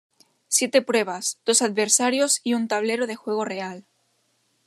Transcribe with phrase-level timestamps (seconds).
[0.47, 3.85] Siete pruebas, dos adversarios y un tablero de juego real.